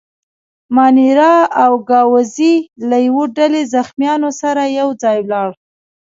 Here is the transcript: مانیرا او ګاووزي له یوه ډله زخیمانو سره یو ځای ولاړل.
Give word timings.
مانیرا 0.75 1.35
او 1.63 1.71
ګاووزي 1.89 2.53
له 2.89 2.97
یوه 3.07 3.25
ډله 3.37 3.61
زخیمانو 3.73 4.29
سره 4.41 4.61
یو 4.79 4.89
ځای 5.01 5.17
ولاړل. 5.21 5.55